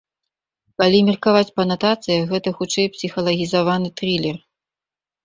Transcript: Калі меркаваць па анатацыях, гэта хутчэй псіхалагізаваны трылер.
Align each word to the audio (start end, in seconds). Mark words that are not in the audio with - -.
Калі 0.81 1.01
меркаваць 1.09 1.53
па 1.57 1.61
анатацыях, 1.67 2.23
гэта 2.31 2.49
хутчэй 2.61 2.87
псіхалагізаваны 2.95 3.93
трылер. 4.03 4.35